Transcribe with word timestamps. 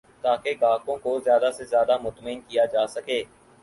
تاکہ 0.23 0.51
گاہکوں 0.61 0.97
کو 1.03 1.11
زیادہ 1.19 1.49
سے 1.57 1.63
زیادہ 1.65 1.97
مطمئن 2.03 2.39
کیا 2.47 2.65
جا 2.73 2.85
سکے 2.87 3.23